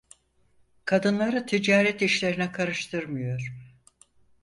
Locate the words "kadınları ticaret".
0.85-2.01